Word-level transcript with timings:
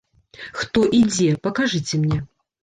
Хто 0.61 0.81
і 0.99 1.01
дзе, 1.09 1.27
пакажыце 1.45 2.01
мне? 2.07 2.19